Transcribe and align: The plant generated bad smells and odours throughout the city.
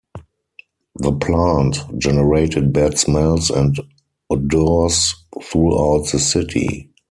The 0.95 1.11
plant 1.11 1.77
generated 1.99 2.73
bad 2.73 2.97
smells 2.97 3.51
and 3.51 3.79
odours 4.31 5.13
throughout 5.43 6.07
the 6.11 6.17
city. 6.17 6.89